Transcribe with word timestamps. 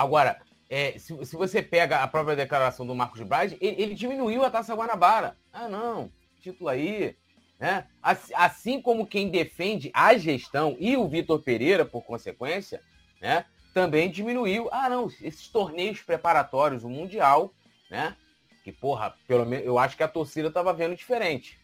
Agora, 0.00 0.40
é, 0.70 0.98
se, 0.98 1.26
se, 1.26 1.36
você 1.36 1.60
pega 1.60 1.98
a 1.98 2.08
própria 2.08 2.34
declaração 2.34 2.86
do 2.86 2.94
Marcos 2.94 3.20
Braz, 3.20 3.52
ele, 3.60 3.82
ele, 3.82 3.94
diminuiu 3.94 4.42
a 4.42 4.50
Taça 4.50 4.74
Guanabara. 4.74 5.36
Ah, 5.52 5.68
não, 5.68 6.10
título 6.40 6.70
aí. 6.70 7.14
Né? 7.58 7.86
Assim, 8.02 8.32
assim 8.34 8.80
como 8.80 9.06
quem 9.06 9.28
defende 9.28 9.90
a 9.92 10.16
gestão 10.16 10.74
e 10.80 10.96
o 10.96 11.06
Vitor 11.06 11.42
Pereira, 11.42 11.84
por 11.84 12.02
consequência, 12.02 12.80
né, 13.20 13.44
também 13.74 14.10
diminuiu. 14.10 14.70
Ah, 14.72 14.88
não, 14.88 15.06
esses 15.20 15.48
torneios 15.48 16.00
preparatórios, 16.00 16.82
o 16.82 16.88
Mundial, 16.88 17.52
né? 17.90 18.16
Que, 18.64 18.72
porra, 18.72 19.14
pelo 19.28 19.44
menos 19.44 19.66
eu 19.66 19.78
acho 19.78 19.98
que 19.98 20.02
a 20.02 20.08
torcida 20.08 20.48
estava 20.48 20.72
vendo 20.72 20.96
diferente. 20.96 21.58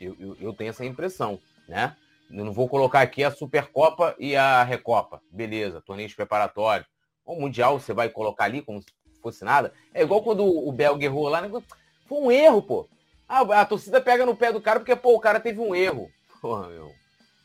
Eu, 0.00 0.16
eu, 0.18 0.36
eu, 0.40 0.52
tenho 0.54 0.70
essa 0.70 0.84
impressão, 0.84 1.38
né? 1.68 1.94
Eu 2.30 2.42
não 2.42 2.52
vou 2.54 2.70
colocar 2.70 3.02
aqui 3.02 3.22
a 3.22 3.30
Supercopa 3.30 4.16
e 4.18 4.34
a 4.34 4.62
Recopa. 4.62 5.20
Beleza, 5.30 5.82
torneios 5.82 6.14
preparatórios. 6.14 6.91
O 7.24 7.40
Mundial 7.40 7.78
você 7.78 7.92
vai 7.92 8.08
colocar 8.08 8.44
ali 8.44 8.62
como 8.62 8.80
se 8.80 8.88
fosse 9.20 9.44
nada. 9.44 9.72
É 9.94 10.02
igual 10.02 10.22
quando 10.22 10.44
o 10.44 10.70
Belga 10.72 11.04
errou 11.04 11.28
lá. 11.28 11.40
Né? 11.40 11.62
Foi 12.06 12.18
um 12.18 12.30
erro, 12.30 12.62
pô. 12.62 12.88
Ah, 13.28 13.40
a 13.60 13.64
torcida 13.64 14.00
pega 14.00 14.26
no 14.26 14.36
pé 14.36 14.52
do 14.52 14.60
cara 14.60 14.80
porque, 14.80 14.94
pô, 14.94 15.14
o 15.14 15.20
cara 15.20 15.40
teve 15.40 15.60
um 15.60 15.74
erro. 15.74 16.10
Porra, 16.40 16.68
meu. 16.68 16.92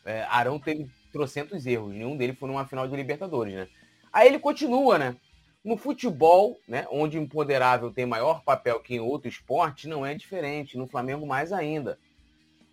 É, 0.06 0.24
Arão 0.24 0.60
teve 0.60 0.90
trocentos 1.12 1.66
erros. 1.66 1.94
Nenhum 1.94 2.18
deles 2.18 2.38
foi 2.38 2.50
numa 2.50 2.68
final 2.68 2.88
de 2.88 2.96
Libertadores, 2.96 3.54
né? 3.54 3.68
Aí 4.12 4.28
ele 4.28 4.40
continua, 4.40 4.98
né? 4.98 5.16
No 5.64 5.78
futebol, 5.78 6.58
né, 6.68 6.88
onde 6.90 7.18
o 7.18 7.22
empoderável 7.22 7.92
tem 7.92 8.06
maior 8.06 8.42
papel 8.44 8.80
que 8.80 8.96
em 8.96 9.00
outro 9.00 9.28
esporte, 9.28 9.88
não 9.88 10.06
é 10.06 10.14
diferente. 10.14 10.78
No 10.78 10.88
Flamengo, 10.88 11.26
mais 11.26 11.52
ainda. 11.52 12.00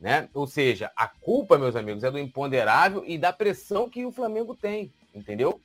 Né? 0.01 0.29
Ou 0.35 0.47
seja, 0.47 0.93
a 0.97 1.09
culpa, 1.09 1.59
meus 1.59 1.77
amigos, 1.77 2.05
é 2.05 2.11
do 2.11 2.19
imponderável 2.19 3.03
e 3.07 3.19
da 3.19 3.33
pressão 3.33 3.89
que 3.89 4.05
o 4.05 4.13
Flamengo 4.13 4.55
tem. 4.55 4.93
Entendeu? 5.15 5.61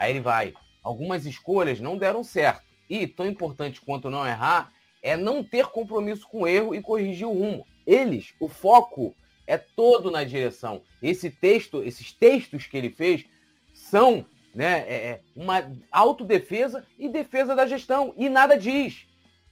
Aí 0.00 0.12
ele 0.12 0.20
vai. 0.20 0.54
Algumas 0.82 1.26
escolhas 1.26 1.78
não 1.78 1.98
deram 1.98 2.24
certo. 2.24 2.62
E, 2.88 3.06
tão 3.06 3.26
importante 3.26 3.82
quanto 3.82 4.08
não 4.08 4.26
errar, 4.26 4.72
é 5.02 5.14
não 5.14 5.44
ter 5.44 5.66
compromisso 5.66 6.26
com 6.26 6.40
o 6.40 6.48
erro 6.48 6.74
e 6.74 6.80
corrigir 6.80 7.26
o 7.26 7.32
rumo. 7.32 7.66
Eles, 7.86 8.32
o 8.40 8.48
foco 8.48 9.14
é 9.46 9.58
todo 9.58 10.10
na 10.10 10.24
direção. 10.24 10.80
Esse 11.02 11.30
texto, 11.30 11.82
esses 11.82 12.12
textos 12.12 12.66
que 12.66 12.78
ele 12.78 12.88
fez 12.88 13.26
são 13.74 14.24
né, 14.54 14.84
é, 14.88 14.94
é 14.94 15.20
uma 15.36 15.70
autodefesa 15.92 16.82
e 16.98 17.06
defesa 17.06 17.54
da 17.54 17.66
gestão. 17.66 18.14
E 18.16 18.30
nada 18.30 18.56
diz. 18.56 19.06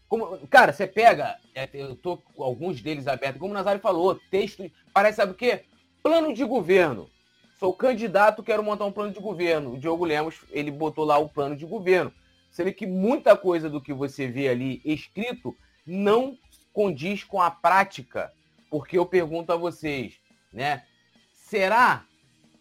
Como, 0.08 0.46
cara, 0.48 0.72
você 0.72 0.86
pega, 0.86 1.36
é, 1.54 1.68
eu 1.74 1.94
tô 1.94 2.16
com 2.16 2.42
alguns 2.42 2.80
deles 2.80 3.06
abertos, 3.06 3.38
como 3.38 3.52
o 3.52 3.54
Nazário 3.54 3.82
falou, 3.82 4.18
texto, 4.30 4.70
parece, 4.94 5.16
sabe 5.16 5.32
o 5.32 5.34
quê? 5.34 5.64
Plano 6.02 6.32
de 6.32 6.42
governo. 6.42 7.10
Sou 7.58 7.74
candidato, 7.74 8.40
quero 8.40 8.62
montar 8.62 8.84
um 8.84 8.92
plano 8.92 9.12
de 9.12 9.18
governo. 9.18 9.72
O 9.72 9.78
Diogo 9.78 10.04
Lemos, 10.04 10.44
ele 10.50 10.70
botou 10.70 11.04
lá 11.04 11.18
o 11.18 11.28
plano 11.28 11.56
de 11.56 11.66
governo. 11.66 12.12
Sendo 12.52 12.72
que 12.72 12.86
muita 12.86 13.36
coisa 13.36 13.68
do 13.68 13.80
que 13.80 13.92
você 13.92 14.28
vê 14.28 14.48
ali 14.48 14.80
escrito 14.84 15.56
não 15.84 16.38
condiz 16.72 17.24
com 17.24 17.42
a 17.42 17.50
prática. 17.50 18.32
Porque 18.70 18.96
eu 18.96 19.04
pergunto 19.04 19.52
a 19.52 19.56
vocês, 19.56 20.20
né? 20.52 20.84
Será, 21.32 22.06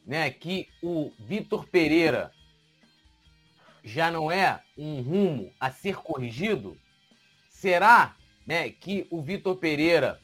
né, 0.04 0.31
que 0.31 0.67
o 0.81 1.11
Vitor 1.20 1.67
Pereira 1.67 2.32
já 3.84 4.09
não 4.09 4.32
é 4.32 4.64
um 4.76 5.02
rumo 5.02 5.54
a 5.59 5.70
ser 5.70 5.98
corrigido? 5.98 6.76
Será, 7.52 8.16
né, 8.48 8.72
que 8.72 9.06
o 9.11 9.22
Vitor 9.22 9.58
Pereira 9.58 10.20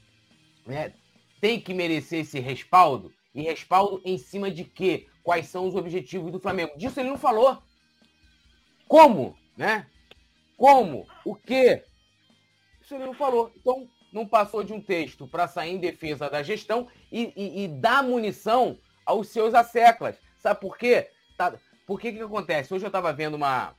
né, 0.66 0.94
tem 1.40 1.60
que 1.60 1.76
merecer 1.76 2.22
esse 2.22 2.40
respaldo? 2.40 3.14
E 3.34 3.42
respaldo 3.42 4.02
em 4.06 4.18
cima 4.18 4.52
de 4.52 4.64
quê? 4.64 5.08
Quais 5.24 5.48
são 5.48 5.68
os 5.68 5.76
objetivos 5.76 6.32
do 6.32 6.40
Flamengo? 6.40 6.78
Disso 6.78 7.00
ele 7.00 7.10
não 7.10 7.18
falou. 7.18 7.62
Como? 8.88 9.36
Né? 9.58 9.88
Como? 10.58 11.08
O 11.26 11.36
quê? 11.36 11.84
Isso 12.82 12.94
ele 12.94 13.06
não 13.06 13.14
falou. 13.14 13.52
Então, 13.56 13.90
não 14.12 14.28
passou 14.28 14.64
de 14.64 14.72
um 14.72 14.80
texto 14.80 15.28
para 15.28 15.48
sair 15.48 15.74
em 15.74 15.80
defesa 15.80 16.30
da 16.30 16.44
gestão 16.44 16.88
e, 17.12 17.34
e, 17.36 17.64
e, 17.64 17.68
dar 17.68 18.04
munição 18.04 18.78
aos 19.06 19.30
seus 19.30 19.56
asseclas. 19.56 20.16
Sabe 20.38 20.60
por 20.60 20.78
quê? 20.78 21.10
Tá, 21.36 21.58
por 21.88 22.00
que 22.00 22.12
que 22.14 22.22
acontece? 22.22 22.74
Hoje 22.74 22.86
eu 22.86 22.90
estava 22.90 23.12
vendo 23.12 23.34
uma... 23.34 23.74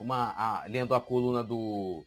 uma 0.00 0.32
a, 0.36 0.64
lendo 0.66 0.94
a 0.94 1.00
coluna 1.00 1.44
do, 1.44 2.02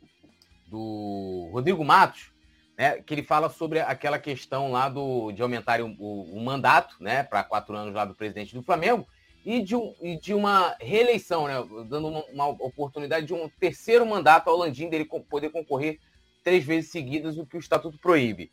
do 0.68 1.50
Rodrigo 1.54 1.86
Matos, 1.86 2.35
né, 2.78 3.02
que 3.02 3.14
ele 3.14 3.24
fala 3.24 3.50
sobre 3.50 3.80
aquela 3.80 4.20
questão 4.20 4.72
lá 4.72 4.90
do, 4.90 5.32
de 5.32 5.42
aumentar 5.42 5.82
o, 5.82 5.88
o, 5.98 6.38
o 6.38 6.44
mandato 6.44 6.96
né, 7.00 7.24
para 7.24 7.44
quatro 7.44 7.76
anos 7.76 7.94
lá 7.94 8.06
do 8.06 8.16
presidente 8.16 8.54
do 8.54 8.64
Flamengo 8.64 9.08
e 9.46 9.62
de, 9.62 9.76
um, 9.76 9.94
e 10.02 10.20
de 10.20 10.34
uma 10.34 10.76
reeleição, 10.82 11.48
né, 11.48 11.54
dando 11.88 12.08
uma, 12.08 12.26
uma, 12.26 12.48
oportunidade 12.48 13.28
de 13.28 13.34
um 13.34 13.48
terceiro 13.60 14.06
mandato 14.06 14.50
ao 14.50 14.58
Landim 14.58 14.90
dele 14.90 15.08
poder 15.30 15.50
concorrer 15.50 16.00
três 16.44 16.64
vezes 16.64 16.92
seguidas, 16.92 17.38
o 17.38 17.46
que 17.46 17.56
o 17.56 17.60
estatuto 17.60 17.98
proíbe. 17.98 18.52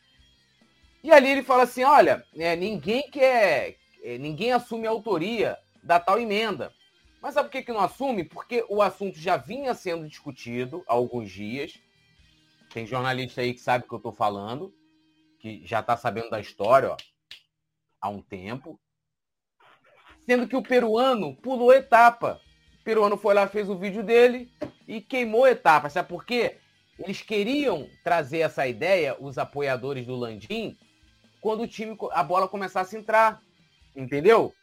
E 1.02 1.10
ali 1.10 1.30
ele 1.30 1.42
fala 1.42 1.64
assim: 1.64 1.82
olha, 1.82 2.24
é, 2.36 2.54
ninguém 2.54 3.10
quer, 3.10 3.76
é, 4.04 4.18
ninguém 4.18 4.52
assume 4.52 4.86
a 4.86 4.90
autoria 4.90 5.58
da 5.82 5.98
tal 5.98 6.20
emenda. 6.20 6.72
Mas 7.20 7.34
sabe 7.34 7.48
por 7.48 7.52
que, 7.52 7.62
que 7.62 7.72
não 7.72 7.80
assume? 7.80 8.24
Porque 8.24 8.64
o 8.68 8.82
assunto 8.82 9.18
já 9.18 9.36
vinha 9.36 9.74
sendo 9.74 10.08
discutido 10.08 10.84
há 10.86 10.92
alguns 10.92 11.30
dias 11.30 11.78
tem 12.72 12.86
jornalista 12.86 13.42
aí 13.42 13.52
que 13.52 13.60
sabe 13.60 13.84
o 13.84 13.88
que 13.88 13.94
eu 13.94 13.98
estou 13.98 14.12
falando, 14.12 14.74
que 15.38 15.64
já 15.66 15.80
está 15.80 15.96
sabendo 15.96 16.30
da 16.30 16.40
história 16.40 16.90
ó, 16.90 16.96
há 18.00 18.08
um 18.08 18.22
tempo. 18.22 18.80
Sendo 20.20 20.48
que 20.48 20.56
o 20.56 20.62
peruano 20.62 21.36
pulou 21.36 21.72
etapa. 21.72 22.40
O 22.80 22.84
peruano 22.84 23.16
foi 23.16 23.34
lá, 23.34 23.46
fez 23.46 23.68
o 23.68 23.76
vídeo 23.76 24.02
dele 24.02 24.50
e 24.88 25.00
queimou 25.00 25.46
etapa. 25.46 25.90
Sabe 25.90 26.08
por 26.08 26.24
quê? 26.24 26.58
Eles 26.98 27.20
queriam 27.20 27.88
trazer 28.04 28.38
essa 28.38 28.66
ideia, 28.66 29.16
os 29.18 29.36
apoiadores 29.36 30.06
do 30.06 30.16
Landim, 30.16 30.76
quando 31.40 31.62
o 31.62 31.68
time, 31.68 31.96
a 32.12 32.22
bola 32.22 32.48
começasse 32.48 32.96
a 32.96 33.00
entrar. 33.00 33.42
Entendeu? 33.94 34.54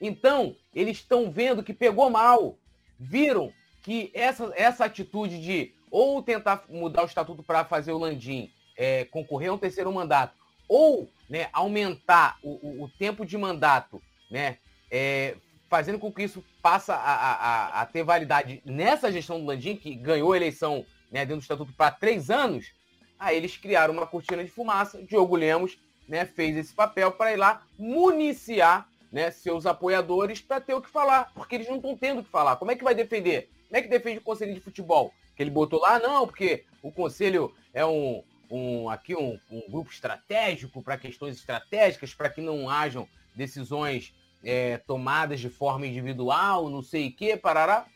Então, 0.00 0.54
eles 0.74 0.98
estão 0.98 1.30
vendo 1.30 1.62
que 1.62 1.74
pegou 1.74 2.08
mal. 2.10 2.58
Viram 2.98 3.52
que 3.82 4.10
essa, 4.14 4.52
essa 4.54 4.84
atitude 4.84 5.40
de 5.40 5.74
ou 5.90 6.22
tentar 6.22 6.64
mudar 6.68 7.02
o 7.02 7.06
estatuto 7.06 7.42
para 7.42 7.64
fazer 7.64 7.92
o 7.92 7.98
Landim 7.98 8.50
é, 8.76 9.04
concorrer 9.04 9.50
a 9.50 9.54
um 9.54 9.58
terceiro 9.58 9.92
mandato, 9.92 10.34
ou 10.68 11.10
né, 11.28 11.48
aumentar 11.52 12.38
o, 12.42 12.50
o, 12.66 12.84
o, 12.84 12.88
tempo 12.88 13.26
de 13.26 13.36
mandato, 13.36 14.00
né, 14.30 14.56
é, 14.90 15.36
fazendo 15.68 15.98
com 15.98 16.10
que 16.10 16.22
isso 16.22 16.44
passe 16.62 16.90
a, 16.90 16.96
a, 16.96 17.82
a, 17.82 17.86
ter 17.86 18.02
validade 18.02 18.62
nessa 18.64 19.12
gestão 19.12 19.38
do 19.38 19.46
Landim, 19.46 19.76
que 19.76 19.94
ganhou 19.94 20.32
a 20.32 20.36
eleição 20.36 20.84
né, 21.10 21.20
dentro 21.20 21.36
do 21.36 21.42
estatuto 21.42 21.72
para 21.74 21.90
três 21.90 22.30
anos, 22.30 22.72
aí 23.18 23.36
eles 23.36 23.56
criaram 23.56 23.92
uma 23.92 24.06
cortina 24.06 24.42
de 24.42 24.50
fumaça. 24.50 25.02
Diogo 25.02 25.36
Lemos 25.36 25.78
né, 26.08 26.24
fez 26.24 26.56
esse 26.56 26.74
papel 26.74 27.12
para 27.12 27.32
ir 27.32 27.36
lá 27.36 27.62
municiar 27.78 28.88
né, 29.12 29.30
seus 29.30 29.66
apoiadores 29.66 30.40
para 30.40 30.60
ter 30.60 30.74
o 30.74 30.80
que 30.80 30.88
falar, 30.88 31.32
porque 31.34 31.54
eles 31.54 31.68
não 31.68 31.76
estão 31.76 31.96
tendo 31.96 32.20
o 32.20 32.24
que 32.24 32.30
falar. 32.30 32.56
Como 32.56 32.70
é 32.70 32.76
que 32.76 32.84
vai 32.84 32.94
defender? 32.94 33.50
Como 33.68 33.76
é 33.78 33.82
que 33.82 33.88
defende 33.88 34.18
o 34.18 34.22
Conselho 34.22 34.54
de 34.54 34.60
Futebol? 34.60 35.12
que 35.40 35.44
ele 35.44 35.50
botou 35.50 35.80
lá, 35.80 35.98
não, 35.98 36.26
porque 36.26 36.64
o 36.82 36.92
conselho 36.92 37.54
é 37.72 37.82
um, 37.86 38.22
um 38.50 38.90
aqui 38.90 39.16
um, 39.16 39.40
um 39.50 39.62
grupo 39.70 39.90
estratégico 39.90 40.82
para 40.82 40.98
questões 40.98 41.34
estratégicas, 41.34 42.12
para 42.12 42.28
que 42.28 42.42
não 42.42 42.68
hajam 42.68 43.08
decisões 43.34 44.12
é, 44.44 44.76
tomadas 44.76 45.40
de 45.40 45.48
forma 45.48 45.86
individual, 45.86 46.68
não 46.68 46.82
sei 46.82 47.08
o 47.08 47.12
que, 47.16 47.38
parará. 47.38 47.86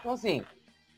Então, 0.00 0.10
assim, 0.10 0.42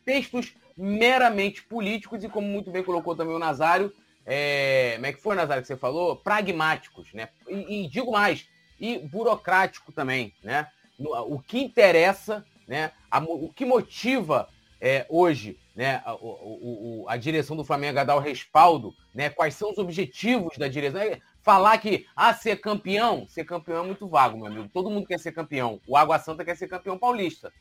textos 0.06 0.54
meramente 0.74 1.62
políticos 1.64 2.24
e, 2.24 2.30
como 2.30 2.48
muito 2.48 2.70
bem 2.70 2.82
colocou 2.82 3.14
também 3.14 3.36
o 3.36 3.38
Nazário, 3.38 3.92
é, 4.24 4.92
como 4.94 5.06
é 5.06 5.12
que 5.12 5.20
foi, 5.20 5.36
Nazário, 5.36 5.60
que 5.60 5.66
você 5.66 5.76
falou? 5.76 6.16
Pragmáticos, 6.16 7.12
né? 7.12 7.28
E, 7.46 7.84
e 7.84 7.88
digo 7.88 8.10
mais, 8.10 8.48
e 8.82 8.98
burocrático 8.98 9.92
também, 9.92 10.34
né? 10.42 10.68
O 10.98 11.38
que 11.38 11.60
interessa, 11.60 12.44
né? 12.66 12.90
A, 13.08 13.20
o 13.20 13.52
que 13.52 13.64
motiva 13.64 14.48
é, 14.80 15.06
hoje 15.08 15.56
né, 15.74 16.02
a, 16.04 16.14
o, 16.14 17.04
a, 17.08 17.16
direção 17.16 17.56
do 17.56 17.64
Flamengo 17.64 17.98
a 17.98 18.04
dar 18.04 18.16
o 18.16 18.20
respaldo, 18.20 18.92
né, 19.14 19.30
quais 19.30 19.54
são 19.54 19.70
os 19.70 19.78
objetivos 19.78 20.58
da 20.58 20.66
direção. 20.66 21.00
É, 21.00 21.20
falar 21.42 21.78
que 21.78 22.06
ah, 22.16 22.34
ser 22.34 22.60
campeão, 22.60 23.26
ser 23.28 23.44
campeão 23.44 23.84
é 23.84 23.86
muito 23.86 24.08
vago, 24.08 24.36
meu 24.36 24.46
amigo. 24.46 24.68
Todo 24.68 24.90
mundo 24.90 25.06
quer 25.06 25.18
ser 25.18 25.30
campeão. 25.30 25.80
O 25.86 25.96
Água 25.96 26.18
Santa 26.18 26.44
quer 26.44 26.56
ser 26.56 26.66
campeão 26.66 26.98
paulista. 26.98 27.52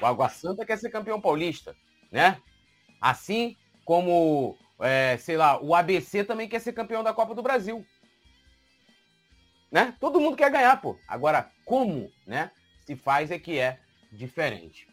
O 0.00 0.06
Água 0.06 0.28
Santa 0.28 0.64
quer 0.64 0.78
ser 0.78 0.90
campeão 0.90 1.20
paulista, 1.20 1.76
né? 2.10 2.40
Assim 3.00 3.56
como, 3.84 4.56
é, 4.78 5.16
sei 5.18 5.36
lá, 5.36 5.60
o 5.60 5.74
ABC 5.74 6.22
também 6.22 6.48
quer 6.48 6.60
ser 6.60 6.72
campeão 6.72 7.02
da 7.02 7.12
Copa 7.12 7.34
do 7.34 7.42
Brasil. 7.42 7.84
Né? 9.70 9.94
Todo 10.00 10.20
mundo 10.20 10.36
quer 10.36 10.50
ganhar, 10.50 10.80
pô. 10.80 10.98
Agora, 11.06 11.50
como, 11.64 12.10
né, 12.26 12.50
se 12.84 12.96
faz 12.96 13.30
é 13.30 13.38
que 13.38 13.58
é 13.58 13.78
diferente. 14.10 14.90